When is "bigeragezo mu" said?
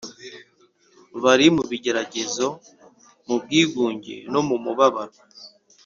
1.69-3.35